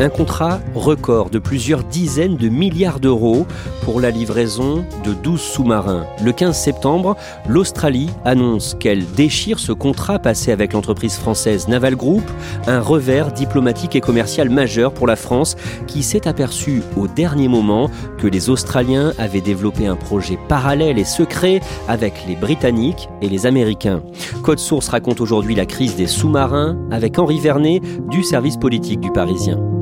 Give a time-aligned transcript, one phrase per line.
[0.00, 3.46] Un contrat record de plusieurs dizaines de milliards d'euros
[3.84, 6.04] pour la livraison de 12 sous-marins.
[6.22, 7.16] Le 15 septembre,
[7.48, 12.24] l'Australie annonce qu'elle déchire ce contrat passé avec l'entreprise française Naval Group,
[12.66, 15.54] un revers diplomatique et commercial majeur pour la France
[15.86, 21.04] qui s'est aperçu au dernier moment que les Australiens avaient développé un projet parallèle et
[21.04, 24.02] secret avec les Britanniques et les Américains.
[24.42, 29.12] Code Source raconte aujourd'hui la crise des sous-marins avec Henri Vernet du service politique du
[29.12, 29.73] Parisien.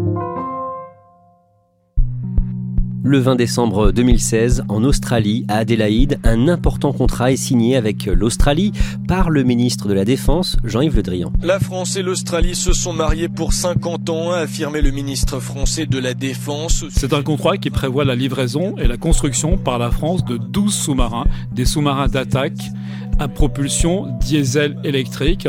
[3.05, 8.71] Le 20 décembre 2016, en Australie, à Adélaïde, un important contrat est signé avec l'Australie
[9.09, 11.33] par le ministre de la Défense, Jean-Yves Le Drian.
[11.43, 15.87] La France et l'Australie se sont mariés pour 50 ans, a affirmé le ministre français
[15.87, 16.85] de la Défense.
[16.91, 20.73] C'est un contrat qui prévoit la livraison et la construction par la France de 12
[20.73, 22.71] sous-marins, des sous-marins d'attaque
[23.19, 25.49] à propulsion diesel électrique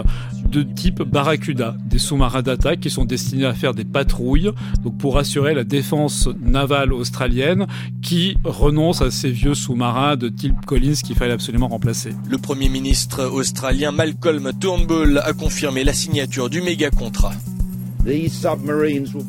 [0.54, 4.52] de type Barracuda, des sous-marins d'attaque qui sont destinés à faire des patrouilles,
[4.84, 7.66] donc pour assurer la défense navale australienne
[8.04, 12.12] qui renonce à ces vieux sous-marins de type Collins qu'il fallait absolument remplacer.
[12.30, 17.34] Le Premier ministre australien Malcolm Turnbull a confirmé la signature du méga contrat.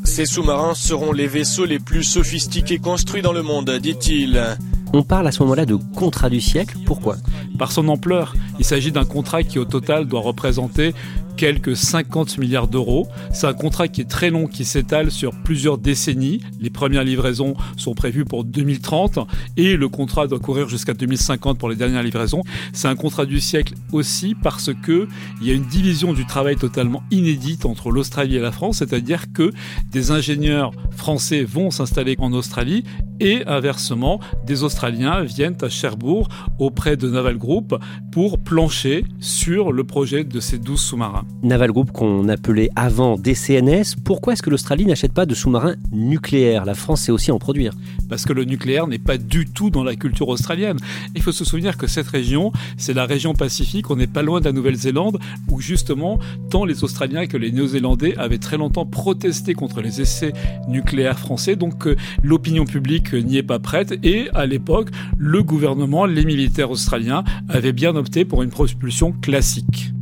[0.05, 4.59] Ces sous-marins seront les vaisseaux les plus sophistiqués construits dans le monde, dit-il.
[4.97, 6.77] On parle à ce moment-là de contrat du siècle.
[6.87, 7.17] Pourquoi?
[7.59, 10.95] Par son ampleur, il s'agit d'un contrat qui au total doit représenter
[11.37, 13.09] quelques 50 milliards d'euros.
[13.33, 16.41] C'est un contrat qui est très long, qui s'étale sur plusieurs décennies.
[16.61, 19.19] Les premières livraisons sont prévues pour 2030
[19.57, 22.43] et le contrat doit courir jusqu'à 2050 pour les dernières livraisons.
[22.73, 25.09] C'est un contrat du siècle aussi parce que
[25.41, 29.33] il y a une division du travail totalement inédite entre l'Australie et la France, c'est-à-dire
[29.33, 29.51] que
[29.91, 32.85] des ingénieurs français vont s'installer en Australie
[33.21, 36.29] et inversement, des Australiens viennent à Cherbourg
[36.59, 37.75] auprès de Naval Group
[38.13, 41.24] pour plancher sur le projet de ces 12 sous-marins.
[41.45, 46.65] Naval Group qu'on appelait avant DCNS, pourquoi est-ce que l'Australie n'achète pas de sous-marins nucléaires?
[46.65, 47.75] La France sait aussi en produire.
[48.09, 50.79] Parce que le nucléaire n'est pas du tout dans la culture australienne.
[51.15, 54.41] Il faut se souvenir que cette région, c'est la région Pacifique, on n'est pas loin
[54.41, 55.19] de la Nouvelle-Zélande,
[55.51, 56.19] où justement,
[56.51, 60.33] tant les Australiens que les Néo-Zélandais avaient très longtemps protesté contre les essais
[60.69, 66.07] nucléaires français, donc euh, l'opinion publique n'y est pas prête, et à l'époque, le gouvernement,
[66.07, 69.94] les militaires australiens avaient bien opté pour une propulsion classique.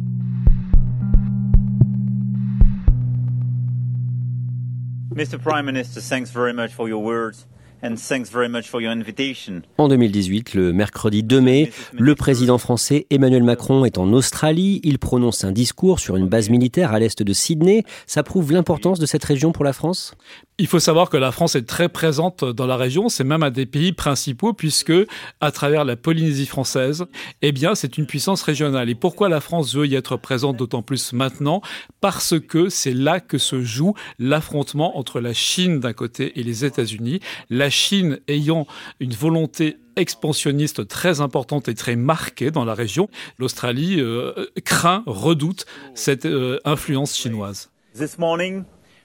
[9.77, 14.81] En 2018, le mercredi 2 mai, le président français Emmanuel Macron est en Australie.
[14.85, 17.83] Il prononce un discours sur une base militaire à l'est de Sydney.
[18.07, 20.15] Ça prouve l'importance de cette région pour la France?
[20.63, 23.09] Il faut savoir que la France est très présente dans la région.
[23.09, 24.93] C'est même un des pays principaux puisque,
[25.41, 27.07] à travers la Polynésie française,
[27.43, 28.89] eh bien, c'est une puissance régionale.
[28.89, 31.63] Et pourquoi la France veut y être présente d'autant plus maintenant?
[32.01, 36.65] Parce que c'est là que se joue l'affrontement entre la Chine d'un côté et les
[36.65, 37.19] États-Unis.
[37.51, 38.69] La Chine ayant
[39.01, 45.67] une volonté expansionniste très importante et très marquée dans la région, l'Australie euh, craint, redoute
[45.97, 47.73] cette euh, influence chinoise.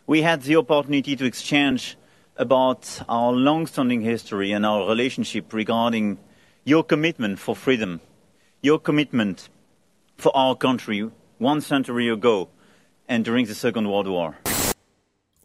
[0.07, 1.98] We had the opportunity to exchange
[2.38, 6.18] about our long-standing history and our relationship regarding
[6.63, 8.00] your commitment for freedom,
[8.62, 9.50] your commitment
[10.18, 11.09] for our country
[11.39, 12.48] one century ago
[13.09, 14.36] and during the Second World War.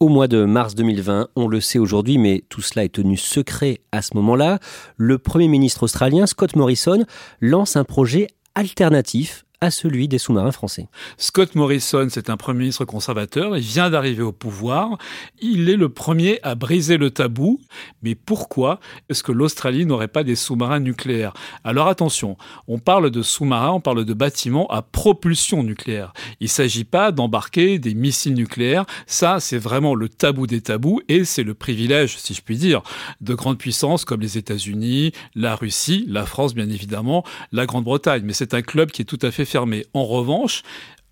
[0.01, 3.81] Au mois de mars 2020, on le sait aujourd'hui, mais tout cela est tenu secret
[3.93, 4.59] à ce moment-là,
[4.97, 7.05] le Premier ministre australien Scott Morrison
[7.41, 8.27] lance un projet
[8.57, 10.89] alternatif à celui des sous-marins français.
[11.19, 14.99] Scott Morrison, c'est un premier ministre conservateur, il vient d'arriver au pouvoir,
[15.41, 17.61] il est le premier à briser le tabou,
[18.03, 21.33] mais pourquoi est-ce que l'Australie n'aurait pas des sous-marins nucléaires?
[21.63, 22.37] Alors attention,
[22.67, 26.13] on parle de sous-marins, on parle de bâtiments à propulsion nucléaire.
[26.41, 31.01] Il ne s'agit pas d'embarquer des missiles nucléaires, ça c'est vraiment le tabou des tabous
[31.09, 32.83] et c'est le privilège, si je puis dire,
[33.21, 37.23] de grandes puissances comme les États-Unis, la Russie, la France bien évidemment,
[37.53, 38.23] la Grande-Bretagne.
[38.25, 40.63] Mais c'est un club qui est tout à fait En revanche,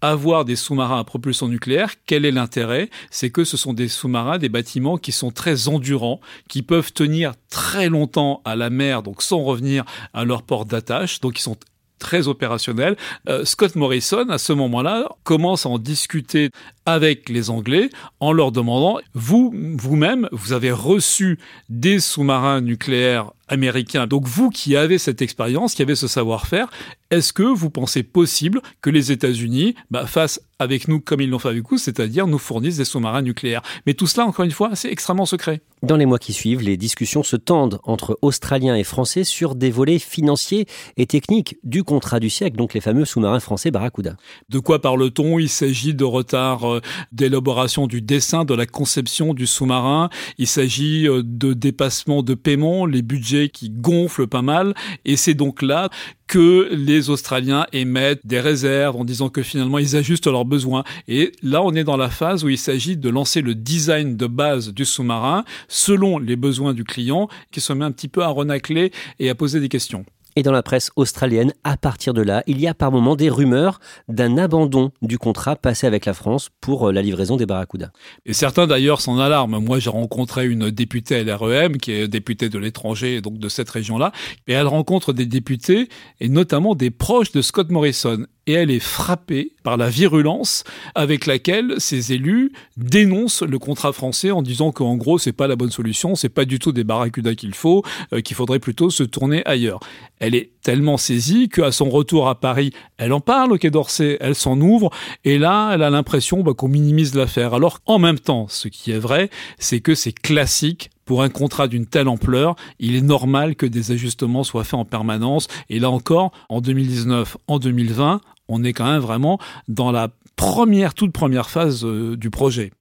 [0.01, 2.89] avoir des sous-marins à propulsion nucléaire, quel est l'intérêt?
[3.11, 7.35] C'est que ce sont des sous-marins, des bâtiments qui sont très endurants, qui peuvent tenir
[7.51, 9.85] très longtemps à la mer, donc sans revenir
[10.15, 11.57] à leur port d'attache, donc ils sont
[11.99, 12.97] très opérationnels.
[13.29, 16.49] Euh, Scott Morrison, à ce moment-là, commence à en discuter
[16.87, 21.39] avec les Anglais en leur demandant, vous, vous-même, vous avez reçu
[21.69, 24.07] des sous-marins nucléaires américains.
[24.07, 26.71] Donc vous qui avez cette expérience, qui avez ce savoir-faire,
[27.11, 31.39] est-ce que vous pensez possible que les États-Unis bah, fassent avec nous comme ils l'ont
[31.39, 33.63] fait avec vous, c'est-à-dire nous fournissent des sous-marins nucléaires?
[33.85, 35.61] Mais tout cela, encore une fois, c'est extrêmement secret.
[35.83, 39.71] Dans les mois qui suivent, les discussions se tendent entre Australiens et Français sur des
[39.71, 40.67] volets financiers
[40.99, 44.17] et techniques du contrat du siècle, donc les fameux sous-marins français Barracuda.
[44.51, 45.39] De quoi parle-t-on?
[45.39, 46.81] Il s'agit de retard euh,
[47.13, 50.11] d'élaboration du dessin, de la conception du sous-marin.
[50.39, 54.75] Il s'agit euh, de dépassement de paiement, les budgets qui gonflent pas mal.
[55.05, 55.89] Et c'est donc là
[56.27, 60.85] que les Australiens émettent des réserves en disant que finalement ils ajustent leurs besoins.
[61.09, 64.27] Et là, on est dans la phase où il s'agit de lancer le design de
[64.27, 68.29] base du sous-marin selon les besoins du client qui se met un petit peu à
[68.29, 70.05] renacler et à poser des questions.
[70.37, 73.29] Et dans la presse australienne, à partir de là, il y a par moments des
[73.29, 77.91] rumeurs d'un abandon du contrat passé avec la France pour euh, la livraison des Barracuda.
[78.27, 79.59] Et certains d'ailleurs s'en alarment.
[79.59, 84.13] Moi, j'ai rencontré une députée LREM, qui est députée de l'étranger, donc de cette région-là,
[84.47, 85.89] et elle rencontre des députés,
[86.21, 90.65] et notamment des proches de Scott Morrison et elle est frappée par la virulence
[90.97, 95.55] avec laquelle ces élus dénoncent le contrat français en disant qu'en gros c'est pas la
[95.55, 99.05] bonne solution, c'est pas du tout des barracudas qu'il faut, euh, qu'il faudrait plutôt se
[99.05, 99.79] tourner ailleurs.
[100.19, 104.17] Elle est tellement saisie qu'à son retour à Paris, elle en parle au Quai d'Orsay,
[104.21, 104.91] elle s'en ouvre
[105.25, 107.55] et là elle a l'impression bah, qu'on minimise l'affaire.
[107.55, 111.67] Alors en même temps, ce qui est vrai, c'est que c'est classique pour un contrat
[111.67, 115.49] d'une telle ampleur, il est normal que des ajustements soient faits en permanence.
[115.69, 118.21] Et là encore, en 2019, en 2020,
[118.51, 119.39] on est quand même vraiment
[119.69, 122.73] dans la première, toute première phase euh, du projet.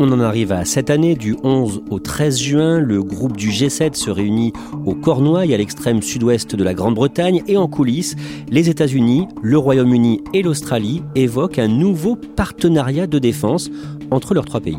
[0.00, 3.94] On en arrive à cette année, du 11 au 13 juin, le groupe du G7
[3.94, 4.52] se réunit
[4.86, 8.14] au Cornouailles, à l'extrême sud-ouest de la Grande-Bretagne, et en coulisses,
[8.48, 13.70] les États-Unis, le Royaume-Uni et l'Australie évoquent un nouveau partenariat de défense
[14.12, 14.78] entre leurs trois pays.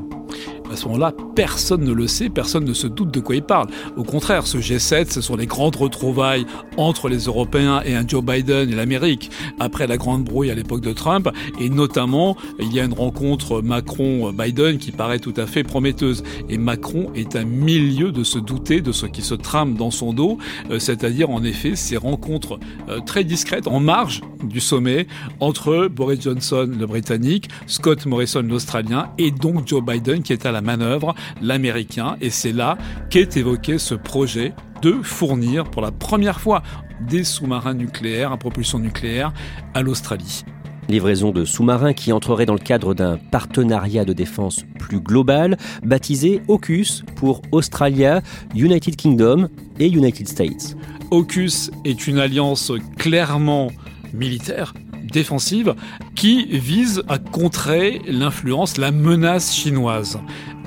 [0.71, 3.67] À ce moment-là, personne ne le sait, personne ne se doute de quoi il parle.
[3.97, 6.45] Au contraire, ce G7, ce sont les grandes retrouvailles
[6.77, 10.81] entre les Européens et un Joe Biden et l'Amérique, après la grande brouille à l'époque
[10.81, 11.29] de Trump,
[11.59, 16.23] et notamment, il y a une rencontre Macron-Biden qui paraît tout à fait prometteuse.
[16.49, 20.13] Et Macron est à milieu de se douter de ce qui se trame dans son
[20.13, 20.37] dos,
[20.69, 25.07] euh, c'est-à-dire en effet ces rencontres euh, très discrètes en marge du sommet
[25.39, 30.51] entre Boris Johnson, le Britannique, Scott Morrison, l'Australien, et donc Joe Biden qui est à
[30.51, 32.77] la manœuvre, l'américain, et c'est là
[33.09, 36.63] qu'est évoqué ce projet de fournir pour la première fois
[37.01, 39.33] des sous-marins nucléaires à propulsion nucléaire
[39.73, 40.43] à l'Australie.
[40.89, 46.41] Livraison de sous-marins qui entrerait dans le cadre d'un partenariat de défense plus global, baptisé
[46.47, 48.21] AUKUS pour Australia,
[48.55, 49.49] United Kingdom
[49.79, 50.75] et United States.
[51.11, 53.69] AUKUS est une alliance clairement
[54.13, 54.73] militaire
[55.11, 55.75] défensive
[56.15, 60.19] qui vise à contrer l'influence, la menace chinoise.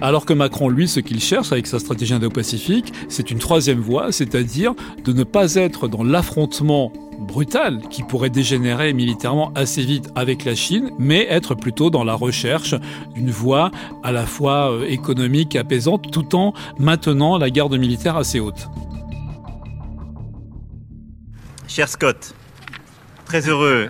[0.03, 4.11] Alors que Macron, lui, ce qu'il cherche avec sa stratégie indo-pacifique, c'est une troisième voie,
[4.11, 10.45] c'est-à-dire de ne pas être dans l'affrontement brutal qui pourrait dégénérer militairement assez vite avec
[10.45, 12.75] la Chine, mais être plutôt dans la recherche
[13.15, 13.71] d'une voie
[14.03, 18.67] à la fois euh, économique, apaisante, tout en maintenant la garde militaire assez haute.
[21.69, 22.35] Cher Scott,
[23.25, 23.89] très heureux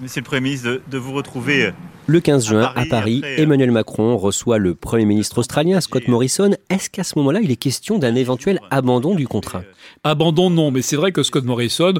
[0.00, 1.72] Monsieur le Premier ministre, de, vous retrouver.
[2.10, 6.52] Le 15 juin, à Paris, euh, Emmanuel Macron reçoit le Premier ministre australien Scott Morrison.
[6.70, 9.62] Est-ce qu'à ce moment-là, il est question d'un éventuel abandon du contrat
[10.04, 11.92] Abandon, non, mais c'est vrai que Scott Morrison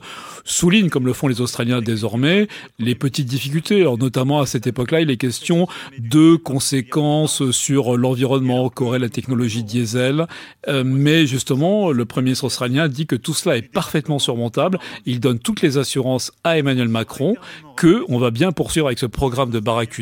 [0.45, 2.49] souligne, comme le font les Australiens désormais,
[2.79, 3.83] les petites difficultés.
[3.83, 9.63] Alors, notamment à cette époque-là, il est question de conséquences sur l'environnement qu'aurait la technologie
[9.63, 10.27] diesel.
[10.69, 14.79] Euh, mais justement, le Premier ministre australien dit que tout cela est parfaitement surmontable.
[15.05, 17.35] Il donne toutes les assurances à Emmanuel Macron
[17.77, 19.98] que on va bien poursuivre avec ce programme de Barracuda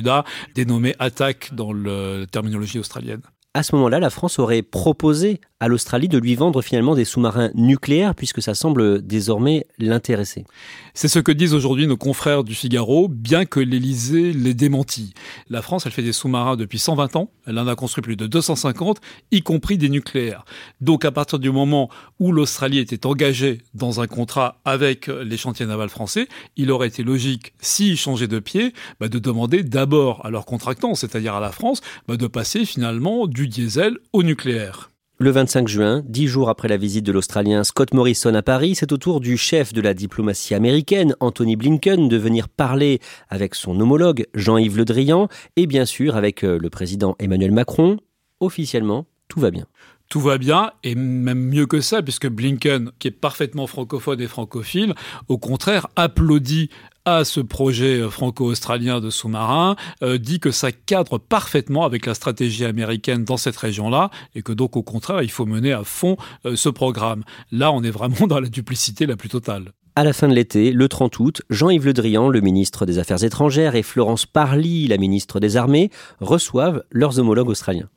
[0.55, 3.23] dénommé Attaque dans la terminologie australienne.
[3.57, 7.51] À ce moment-là, la France aurait proposé à l'Australie de lui vendre finalement des sous-marins
[7.55, 10.45] nucléaires puisque ça semble désormais l'intéresser.
[10.93, 15.15] C'est ce que disent aujourd'hui nos confrères du Figaro, bien que l'Élysée les démentit.
[15.49, 18.27] La France, elle fait des sous-marins depuis 120 ans, elle en a construit plus de
[18.27, 20.45] 250, y compris des nucléaires.
[20.83, 25.65] Donc à partir du moment où l'Australie était engagée dans un contrat avec les chantiers
[25.65, 30.31] navals français, il aurait été logique, s'ils changeaient de pied, bah, de demander d'abord à
[30.31, 34.91] leurs contractants, c'est-à-dire à la France, bah, de passer finalement du diesel au nucléaire.
[35.19, 38.93] Le 25 juin, dix jours après la visite de l'Australien Scott Morrison à Paris, c'est
[38.93, 43.01] au tour du chef de la diplomatie américaine, Anthony Blinken, de venir parler
[43.31, 47.97] avec son homologue Jean-Yves Le Drian et bien sûr avec euh, le président Emmanuel Macron.
[48.41, 49.67] Officiellement, tout va bien
[50.09, 54.29] tout va bien, et même mieux que ça, puisque Blinken, qui est parfaitement francophone et
[54.29, 54.95] francophile,
[55.29, 56.71] au contraire, applaudit
[57.07, 62.15] à ce projet euh, franco-australien de sous-marin, euh, dit que ça cadre parfaitement avec la
[62.15, 66.17] stratégie américaine dans cette région-là, et que donc au contraire, il faut mener à fond
[66.45, 67.23] euh, ce programme.
[67.53, 69.73] Là, on est vraiment dans la duplicité la plus totale.
[69.95, 73.25] À la fin de l'été, le 30 août, Jean-Yves Le Drian, le ministre des Affaires
[73.25, 77.89] étrangères, et Florence Parly, la ministre des Armées, reçoivent leurs homologues australiens.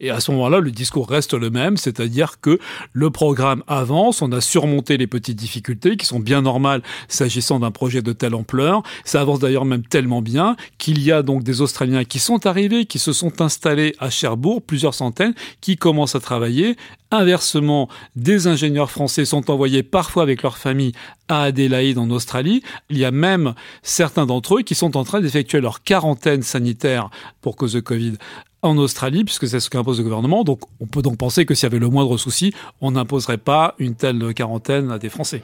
[0.00, 2.58] Et à ce moment-là, le discours reste le même, c'est-à-dire que
[2.92, 7.70] le programme avance, on a surmonté les petites difficultés qui sont bien normales s'agissant d'un
[7.70, 8.82] projet de telle ampleur.
[9.04, 12.86] Ça avance d'ailleurs même tellement bien qu'il y a donc des Australiens qui sont arrivés,
[12.86, 16.76] qui se sont installés à Cherbourg, plusieurs centaines, qui commencent à travailler.
[17.10, 20.92] Inversement, des ingénieurs français sont envoyés parfois avec leur famille
[21.28, 22.62] à Adélaïde en Australie.
[22.90, 27.10] Il y a même certains d'entre eux qui sont en train d'effectuer leur quarantaine sanitaire
[27.40, 28.14] pour cause de Covid
[28.62, 30.44] en Australie, puisque c'est ce qu'impose le gouvernement.
[30.44, 33.74] Donc on peut donc penser que s'il y avait le moindre souci, on n'imposerait pas
[33.78, 35.42] une telle quarantaine à des Français.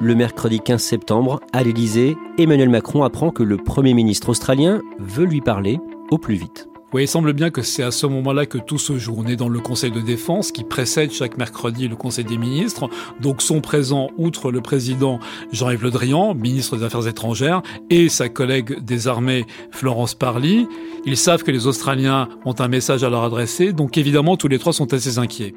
[0.00, 5.24] Le mercredi 15 septembre, à l'Élysée, Emmanuel Macron apprend que le Premier ministre australien veut
[5.24, 5.80] lui parler
[6.10, 6.67] au plus vite.
[6.94, 9.14] Oui, il semble bien que c'est à ce moment-là que tout se joue.
[9.18, 12.88] On est dans le Conseil de défense qui précède chaque mercredi le Conseil des ministres.
[13.20, 15.20] Donc sont présents, outre le président
[15.52, 20.66] Jean-Yves Le Drian, ministre des Affaires étrangères, et sa collègue des armées Florence Parly.
[21.04, 24.58] Ils savent que les Australiens ont un message à leur adresser, donc évidemment tous les
[24.58, 25.54] trois sont assez inquiets.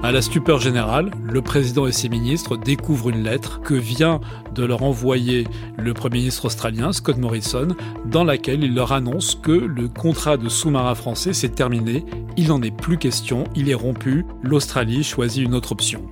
[0.00, 4.20] À la stupeur générale, le président et ses ministres découvrent une lettre que vient
[4.54, 5.44] de leur envoyer
[5.76, 7.68] le Premier ministre australien, Scott Morrison,
[8.06, 12.04] dans laquelle il leur annonce que le contrat de sous-marin français s'est terminé,
[12.36, 16.08] il n'en est plus question, il est rompu, l'Australie choisit une autre option.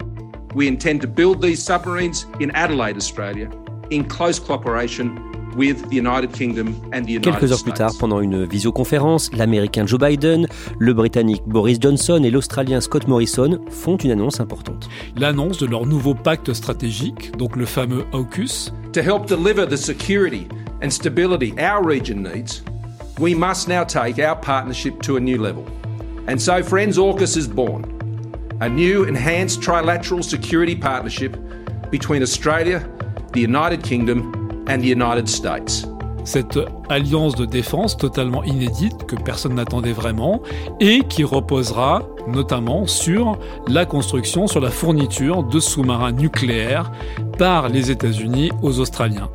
[0.57, 3.49] We intend to build these submarines in Adelaide, Australia,
[3.93, 5.14] in close cooperation
[5.57, 10.47] Quelques heures plus tard, pendant une visioconférence, l'Américain Joe Biden,
[10.79, 14.89] le Britannique Boris Johnson et l'Australien Scott Morrison font une annonce importante.
[15.17, 18.73] L'annonce de leur nouveau pacte stratégique, donc le fameux AUKUS.
[18.93, 20.47] To help deliver the security
[20.83, 22.63] and stability our region needs,
[23.19, 25.65] we must now take our partnership to a new level.
[26.29, 27.85] And so, friends, AUKUS is born.
[28.61, 31.37] A new enhanced trilateral security partnership
[31.91, 32.87] between Australia,
[33.33, 34.36] the United Kingdom
[34.68, 35.88] United States.
[36.25, 36.58] Cette
[36.88, 40.42] alliance de défense totalement inédite que personne n'attendait vraiment
[40.80, 46.90] et qui reposera notamment sur la construction, sur la fourniture de sous-marins nucléaires
[47.38, 49.30] par les États-Unis aux Australiens.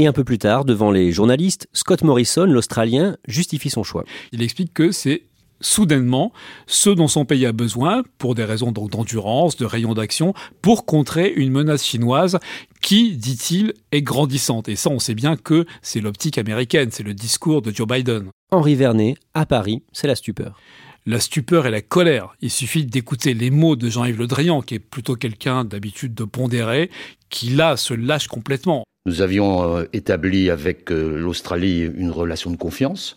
[0.00, 4.04] Et un peu plus tard, devant les journalistes, Scott Morrison, l'Australien, justifie son choix.
[4.30, 5.24] Il explique que c'est
[5.60, 6.32] soudainement
[6.66, 11.32] ce dont son pays a besoin, pour des raisons d'endurance, de rayon d'action, pour contrer
[11.34, 12.38] une menace chinoise
[12.80, 14.68] qui, dit-il, est grandissante.
[14.68, 18.30] Et ça, on sait bien que c'est l'optique américaine, c'est le discours de Joe Biden.
[18.50, 20.58] Henri Vernet, à Paris, c'est la stupeur.
[21.06, 22.34] La stupeur et la colère.
[22.40, 26.24] Il suffit d'écouter les mots de Jean-Yves Le Drian, qui est plutôt quelqu'un d'habitude de
[26.24, 26.90] pondéré,
[27.30, 28.84] qui là se lâche complètement.
[29.06, 33.16] Nous avions euh, établi avec euh, l'Australie une relation de confiance.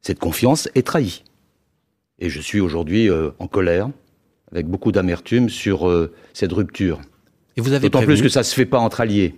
[0.00, 1.24] Cette confiance est trahie.
[2.18, 3.88] Et je suis aujourd'hui euh, en colère,
[4.52, 7.00] avec beaucoup d'amertume sur euh, cette rupture.
[7.56, 9.34] Et vous avez D'autant plus que ça ne se fait pas entre alliés.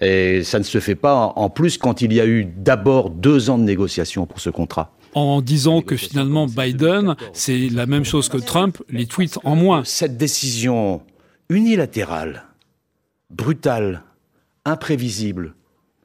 [0.00, 3.50] Et ça ne se fait pas en plus quand il y a eu d'abord deux
[3.50, 4.96] ans de négociations pour ce contrat.
[5.14, 9.84] En disant que finalement Biden, c'est la même chose que Trump, les tweets en moins.
[9.84, 11.02] Cette décision
[11.50, 12.44] unilatérale,
[13.30, 14.02] brutale,
[14.64, 15.54] imprévisible,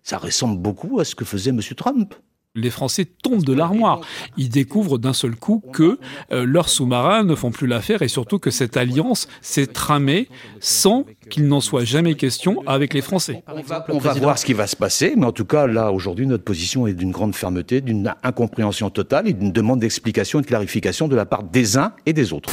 [0.04, 1.62] ça ressemble beaucoup à ce que faisait M.
[1.76, 2.14] Trump
[2.56, 4.02] les Français tombent de l'armoire.
[4.38, 6.00] Ils découvrent d'un seul coup que
[6.32, 10.28] euh, leurs sous-marins ne font plus l'affaire et surtout que cette alliance s'est tramée
[10.60, 13.44] sans qu'il n'en soit jamais question avec les Français.
[13.90, 16.44] On va, voir ce qui va se passer, mais en tout cas, là, aujourd'hui, notre
[16.44, 21.08] position est d'une grande fermeté, d'une incompréhension totale et d'une demande d'explication et de clarification
[21.08, 22.52] de la part des uns et des autres.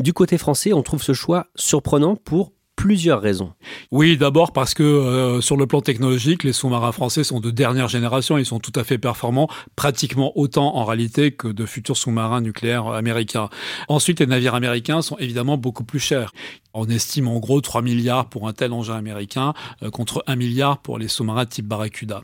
[0.00, 3.52] Du côté français, on trouve ce choix surprenant pour plusieurs raisons.
[3.90, 7.88] Oui, d'abord parce que euh, sur le plan technologique, les sous-marins français sont de dernière
[7.88, 12.42] génération, ils sont tout à fait performants, pratiquement autant en réalité que de futurs sous-marins
[12.42, 13.48] nucléaires américains.
[13.88, 16.32] Ensuite, les navires américains sont évidemment beaucoup plus chers.
[16.78, 20.78] On estime en gros 3 milliards pour un tel engin américain euh, contre 1 milliard
[20.78, 22.22] pour les sous-marins type Barracuda.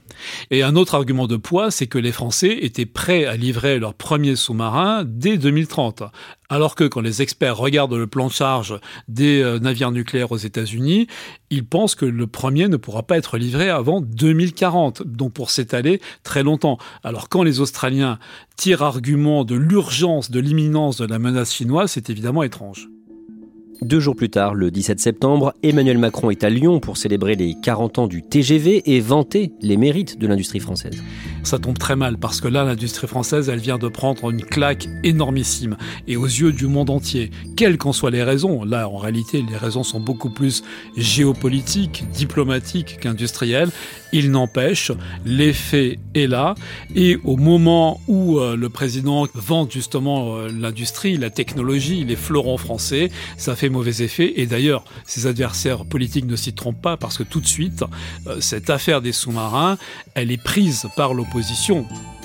[0.51, 3.95] Et un autre argument de poids, c'est que les Français étaient prêts à livrer leur
[3.95, 6.03] premier sous-marin dès 2030.
[6.51, 8.79] Alors que quand les experts regardent le plan de charge
[9.09, 11.07] des euh, navires nucléaires aux États-Unis,
[11.51, 16.01] ils pensent que le premier ne pourra pas être livré avant 2040, donc pour s'étaler
[16.23, 16.79] très longtemps.
[17.05, 18.19] Alors quand les Australiens
[18.57, 22.89] tirent argument de l'urgence, de l'imminence de la menace chinoise, c'est évidemment étrange.
[23.83, 27.57] Deux jours plus tard, le 17 septembre, Emmanuel Macron est à Lyon pour célébrer les
[27.61, 31.03] 40 ans du TGV et vanter les mérites de l'industrie française.
[31.43, 34.89] Ça tombe très mal parce que là, l'industrie française, elle vient de prendre une claque
[35.03, 38.65] énormissime et aux yeux du monde entier, quelles qu'en soient les raisons.
[38.65, 40.63] Là, en réalité, les raisons sont beaucoup plus
[40.97, 43.71] géopolitiques, diplomatiques qu'industrielles.
[44.13, 44.93] Il n'empêche,
[45.25, 46.55] l'effet est là
[46.95, 52.59] et au moment où euh, le président vante justement euh, l'industrie, la technologie, les fleurons
[52.59, 54.35] français, ça fait mauvais effet.
[54.37, 57.85] Et d'ailleurs, ses adversaires politiques ne s'y trompent pas parce que tout de suite,
[58.27, 59.79] euh, cette affaire des sous-marins,
[60.15, 61.32] elle est prise par l'opposition.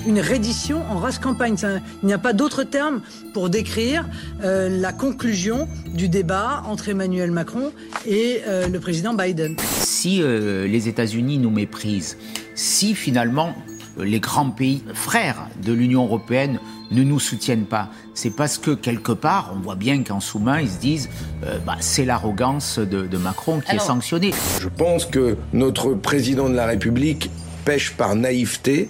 [0.06, 1.56] Une reddition en race campagne.
[2.02, 3.00] il n'y a pas d'autre terme
[3.34, 4.06] pour décrire
[4.42, 7.72] euh, la conclusion du débat entre Emmanuel Macron
[8.06, 9.56] et euh, le président Biden.
[9.58, 12.16] Si les États-Unis nous méprisent,
[12.54, 13.54] si finalement
[13.98, 16.60] les grands pays frères de l'Union européenne
[16.90, 17.90] ne nous soutiennent pas.
[18.14, 21.10] C'est parce que quelque part, on voit bien qu'en sous-main, ils se disent,
[21.44, 24.32] euh, bah, c'est l'arrogance de, Macron qui est sanctionnée.
[24.60, 27.30] Je pense que notre président de la République
[27.64, 28.88] pêche par naïveté.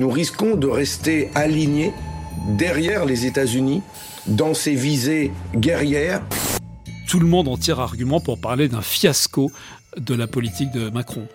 [0.00, 1.92] Nous risquons de rester alignés
[2.48, 3.82] derrière les États-Unis
[4.26, 6.22] dans ses visées guerrières.
[7.08, 9.52] Tout le monde en tire argument pour parler d'un fiasco
[9.96, 11.28] de la politique de Macron.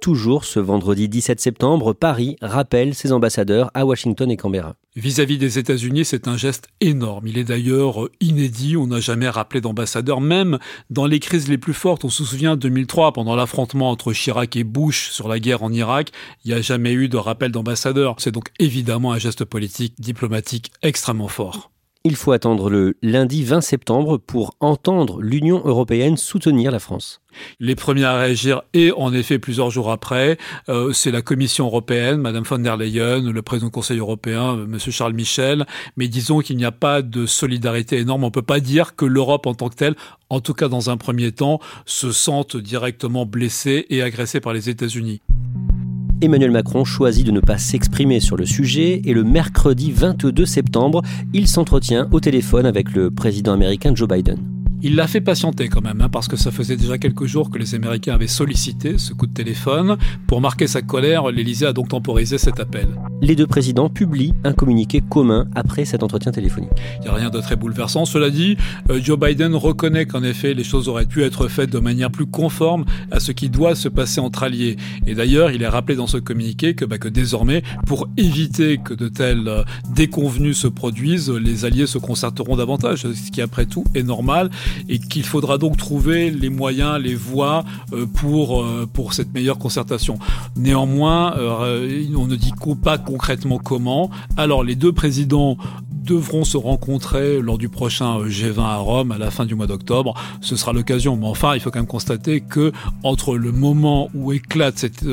[0.00, 4.74] Toujours ce vendredi 17 septembre, Paris rappelle ses ambassadeurs à Washington et Canberra.
[4.96, 7.26] Vis-à-vis des États-Unis, c'est un geste énorme.
[7.26, 8.78] Il est d'ailleurs inédit.
[8.78, 12.06] On n'a jamais rappelé d'ambassadeur, même dans les crises les plus fortes.
[12.06, 16.12] On se souvient 2003, pendant l'affrontement entre Chirac et Bush sur la guerre en Irak,
[16.46, 18.16] il n'y a jamais eu de rappel d'ambassadeur.
[18.20, 21.70] C'est donc évidemment un geste politique, diplomatique extrêmement fort.
[22.02, 27.20] Il faut attendre le lundi 20 septembre pour entendre l'Union européenne soutenir la France.
[27.58, 30.38] Les premiers à réagir, et en effet plusieurs jours après,
[30.70, 34.92] euh, c'est la Commission européenne, Madame von der Leyen, le président du Conseil européen, Monsieur
[34.92, 35.66] Charles Michel.
[35.98, 38.24] Mais disons qu'il n'y a pas de solidarité énorme.
[38.24, 39.94] On ne peut pas dire que l'Europe en tant que telle,
[40.30, 44.70] en tout cas dans un premier temps, se sente directement blessée et agressée par les
[44.70, 45.20] États-Unis.
[46.22, 51.02] Emmanuel Macron choisit de ne pas s'exprimer sur le sujet et le mercredi 22 septembre,
[51.32, 54.59] il s'entretient au téléphone avec le président américain Joe Biden.
[54.82, 57.58] Il l'a fait patienter quand même, hein, parce que ça faisait déjà quelques jours que
[57.58, 59.98] les Américains avaient sollicité ce coup de téléphone.
[60.26, 62.88] Pour marquer sa colère, l'Élysée a donc temporisé cet appel.
[63.20, 66.70] Les deux présidents publient un communiqué commun après cet entretien téléphonique.
[66.96, 68.06] Il n'y a rien de très bouleversant.
[68.06, 68.56] Cela dit,
[68.90, 72.26] euh, Joe Biden reconnaît qu'en effet, les choses auraient pu être faites de manière plus
[72.26, 74.76] conforme à ce qui doit se passer entre alliés.
[75.06, 78.94] Et d'ailleurs, il est rappelé dans ce communiqué que, bah, que désormais, pour éviter que
[78.94, 79.62] de telles euh,
[79.94, 84.48] déconvenues se produisent, les alliés se concerteront davantage, ce qui après tout est normal
[84.88, 89.58] et qu'il faudra donc trouver les moyens, les voies euh, pour, euh, pour cette meilleure
[89.58, 90.18] concertation.
[90.56, 92.52] Néanmoins, euh, on ne dit
[92.82, 94.10] pas concrètement comment.
[94.36, 95.56] Alors les deux présidents
[95.90, 100.14] devront se rencontrer lors du prochain G20 à Rome à la fin du mois d'octobre.
[100.40, 101.16] Ce sera l'occasion.
[101.16, 105.04] Mais enfin, il faut quand même constater que entre le moment où éclate cette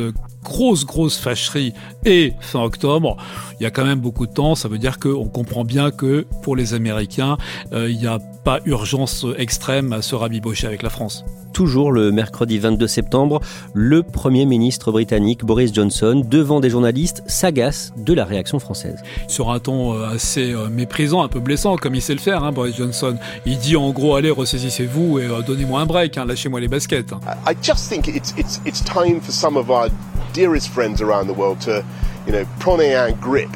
[0.47, 1.73] grosse, grosse fâcherie
[2.05, 3.17] et fin octobre,
[3.59, 4.55] il y a quand même beaucoup de temps.
[4.55, 7.37] Ça veut dire qu'on comprend bien que pour les Américains,
[7.73, 11.25] il n'y a pas urgence extrême à se rabibocher avec la France.
[11.57, 13.41] Toujours le mercredi 22 septembre,
[13.73, 19.01] le Premier ministre britannique Boris Johnson, devant des journalistes, s'agace de la réaction française.
[19.27, 22.43] Sur un ton euh, assez euh, méprisant, un peu blessant, comme il sait le faire,
[22.43, 23.17] hein, Boris Johnson.
[23.45, 27.11] Il dit en gros, allez, ressaisissez-vous et euh, donnez-moi un break, hein, lâchez-moi les baskets.
[27.47, 29.89] I just think it's, it's, it's time for some of our
[30.37, 31.83] dearest friends around the world to,
[32.27, 33.49] you know, un grip.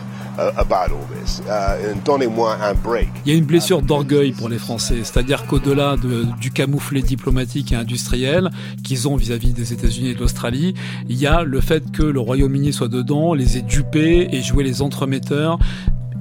[3.26, 5.98] Il y a une blessure d'orgueil pour les Français, c'est-à-dire qu'au-delà
[6.39, 8.50] du camouflet diplomatique et industriel
[8.84, 10.74] qu'ils ont vis-à-vis des États-Unis et de l'Australie,
[11.10, 14.63] il y a le fait que le Royaume-Uni soit dedans, les ait dupés et joué
[14.63, 15.60] les entremetteurs.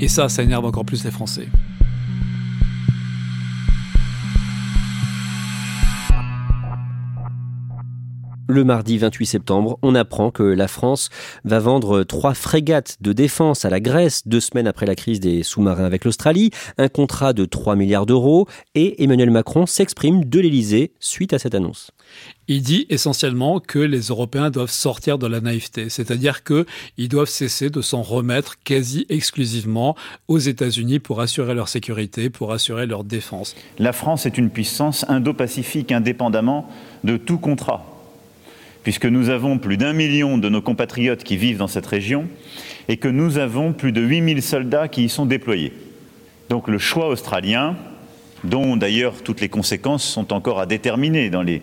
[0.00, 1.46] Et ça, ça énerve encore plus les Français.
[8.52, 11.08] Le mardi 28 septembre, on apprend que la France
[11.44, 15.44] va vendre trois frégates de défense à la Grèce deux semaines après la crise des
[15.44, 20.90] sous-marins avec l'Australie, un contrat de 3 milliards d'euros et Emmanuel Macron s'exprime de l'Elysée
[20.98, 21.92] suite à cette annonce.
[22.48, 27.70] Il dit essentiellement que les Européens doivent sortir de la naïveté, c'est-à-dire qu'ils doivent cesser
[27.70, 29.94] de s'en remettre quasi exclusivement
[30.26, 33.54] aux États-Unis pour assurer leur sécurité, pour assurer leur défense.
[33.78, 36.68] La France est une puissance indo-pacifique indépendamment
[37.04, 37.99] de tout contrat
[38.82, 42.28] puisque nous avons plus d'un million de nos compatriotes qui vivent dans cette région
[42.88, 45.72] et que nous avons plus de 8000 soldats qui y sont déployés.
[46.48, 47.76] Donc le choix australien,
[48.44, 51.62] dont d'ailleurs toutes les conséquences sont encore à déterminer dans les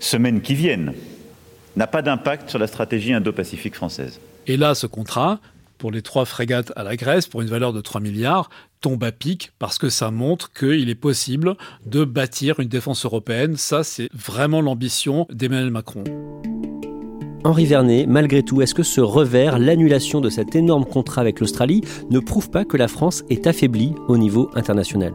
[0.00, 0.92] semaines qui viennent,
[1.76, 4.20] n'a pas d'impact sur la stratégie indo-pacifique française.
[4.46, 5.40] Et là, ce contrat,
[5.78, 9.12] pour les trois frégates à la Grèce, pour une valeur de 3 milliards, tombe à
[9.12, 11.54] pic parce que ça montre qu'il est possible
[11.86, 13.56] de bâtir une défense européenne.
[13.56, 16.04] Ça, c'est vraiment l'ambition d'Emmanuel Macron.
[17.44, 21.82] Henri Vernet, malgré tout, est-ce que ce revers, l'annulation de cet énorme contrat avec l'Australie,
[22.10, 25.14] ne prouve pas que la France est affaiblie au niveau international?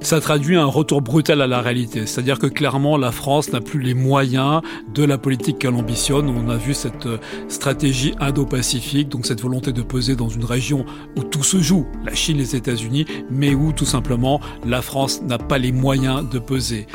[0.00, 2.06] Ça traduit un retour brutal à la réalité.
[2.06, 4.60] C'est-à-dire que clairement, la France n'a plus les moyens
[4.94, 6.28] de la politique qu'elle ambitionne.
[6.28, 10.84] On a vu cette euh, stratégie indo-pacifique, donc cette volonté de peser dans une région
[11.16, 15.38] où tout se joue, la Chine, les États-Unis, mais où tout simplement la France n'a
[15.38, 16.86] pas les moyens de peser.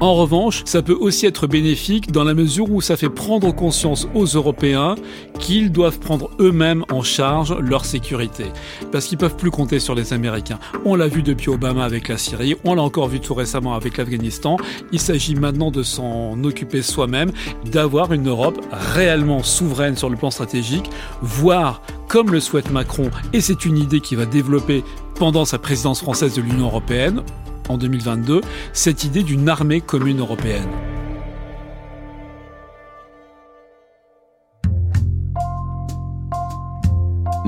[0.00, 4.06] En revanche, ça peut aussi être bénéfique dans la mesure où ça fait prendre conscience
[4.14, 4.94] aux Européens
[5.40, 8.44] qu'ils doivent prendre eux-mêmes en charge leur sécurité.
[8.92, 10.60] Parce qu'ils peuvent plus compter sur les Américains.
[10.84, 13.96] On l'a vu depuis Obama avec la Syrie, on l'a encore vu tout récemment avec
[13.96, 14.56] l'Afghanistan.
[14.92, 17.32] Il s'agit maintenant de s'en occuper soi-même,
[17.64, 20.88] d'avoir une Europe réellement souveraine sur le plan stratégique,
[21.22, 24.84] voire comme le souhaite Macron, et c'est une idée qui va développer
[25.16, 27.22] pendant sa présidence française de l'Union européenne,
[27.68, 28.40] en 2022
[28.72, 30.97] cette idée d'une armée commune européenne.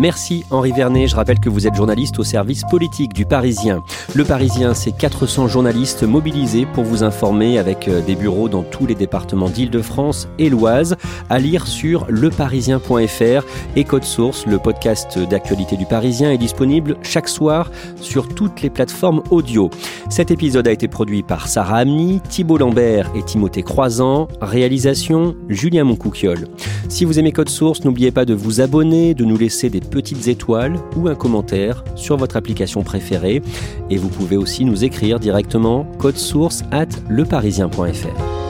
[0.01, 1.09] Merci Henri Vernet.
[1.09, 3.83] Je rappelle que vous êtes journaliste au service politique du Parisien.
[4.15, 8.87] Le Parisien, c'est 400 journalistes mobilisés pour vous informer avec euh, des bureaux dans tous
[8.87, 10.97] les départements d'Île-de-France et l'Oise.
[11.29, 13.45] À lire sur leparisien.fr
[13.77, 18.71] et Code Source, le podcast d'actualité du Parisien, est disponible chaque soir sur toutes les
[18.71, 19.69] plateformes audio.
[20.09, 24.29] Cet épisode a été produit par Sarah Amni, Thibault Lambert et Timothée Croisant.
[24.41, 26.49] Réalisation Julien Moncouquiole.
[26.89, 30.29] Si vous aimez Code Source, n'oubliez pas de vous abonner, de nous laisser des petites
[30.29, 33.43] étoiles ou un commentaire sur votre application préférée.
[33.91, 38.50] Et vous pouvez aussi nous écrire directement code source at leparisien.fr.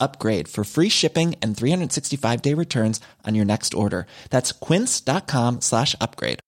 [0.00, 4.06] upgrade for free shipping and 365 day returns on your next order.
[4.30, 6.40] That's quince.com slash upgrade.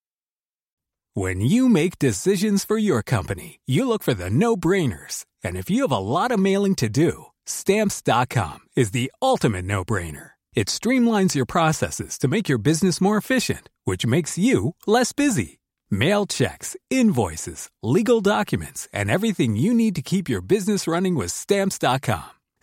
[1.14, 5.24] When you make decisions for your company, you look for the no-brainers.
[5.42, 10.32] And if you have a lot of mailing to do, stamps.com is the ultimate no-brainer.
[10.54, 15.61] It streamlines your processes to make your business more efficient, which makes you less busy.
[15.90, 21.30] Mail checks, invoices, legal documents, and everything you need to keep your business running with
[21.30, 22.36] stamps.com.